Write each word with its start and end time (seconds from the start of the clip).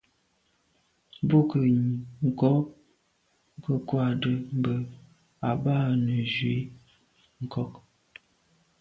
Bú 1.27 1.37
jə́ 1.49 1.65
ŋgɔ́ 2.25 2.53
gə́ 3.63 3.77
kwáàdə́ 3.87 4.35
mbə̄ 4.57 4.75
à 5.49 5.51
bá 5.63 5.73
nə̀ 6.05 6.21
zwí 6.33 6.55
ŋkɔ́. 7.43 7.65